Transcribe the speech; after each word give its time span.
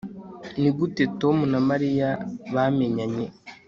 nigute 0.59 1.03
tom 1.19 1.37
na 1.51 1.59
mariya 1.69 2.09
bamenyanye 2.53 3.25